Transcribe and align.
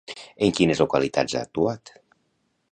En 0.45 0.53
quines 0.59 0.81
localitats 0.83 1.37
ha 1.37 1.45
actuat? 1.47 1.95